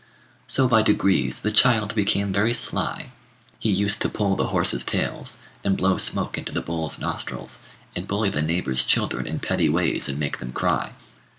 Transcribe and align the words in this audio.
So 0.47 0.67
by 0.67 0.81
degrees 0.81 1.41
the 1.41 1.51
child 1.51 1.93
became 1.93 2.33
very 2.33 2.55
sly: 2.55 3.11
he 3.59 3.69
used 3.69 4.01
to 4.01 4.09
pull 4.09 4.35
the 4.35 4.47
horses' 4.47 4.83
tails, 4.83 5.37
and 5.63 5.77
blow 5.77 5.97
smoke 5.97 6.39
into 6.39 6.51
the 6.51 6.59
bulls' 6.61 6.97
nostrils, 6.97 7.59
and 7.95 8.07
bully 8.07 8.31
the 8.31 8.41
neighbours' 8.41 8.83
children 8.83 9.27
in 9.27 9.37
petty 9.37 9.69
ways 9.69 10.09
and 10.09 10.17
make 10.17 10.39
them 10.39 10.53
cry. 10.53 10.93